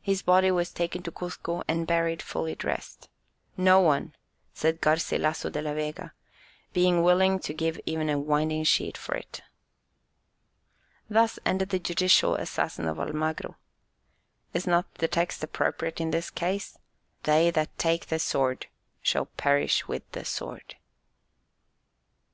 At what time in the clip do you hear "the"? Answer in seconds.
11.68-11.78, 14.94-15.08, 18.06-18.18, 20.12-20.24